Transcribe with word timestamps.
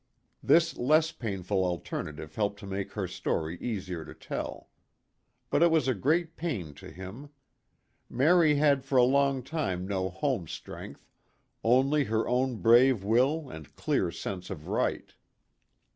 This 0.41 0.77
less 0.77 1.11
painful 1.11 1.63
alternative 1.63 2.33
helped 2.33 2.57
to 2.61 2.65
make 2.65 2.93
her 2.93 3.05
story 3.07 3.59
easier 3.61 4.03
to 4.03 4.15
tell. 4.15 4.67
But 5.51 5.61
it 5.61 5.69
was 5.69 5.87
a 5.87 5.93
great 5.93 6.35
pain 6.35 6.73
to 6.73 6.89
him. 6.89 7.29
Mary 8.09 8.55
had 8.55 8.83
for 8.83 8.97
a 8.97 9.03
long 9.03 9.43
time 9.43 9.87
no 9.87 10.09
home 10.09 10.47
strength 10.47 11.05
only 11.63 12.05
her 12.05 12.27
own 12.27 12.63
brave 12.63 13.03
will 13.03 13.47
and 13.51 13.75
clear 13.75 14.09
sense 14.09 14.49
of 14.49 14.67
right. 14.67 15.13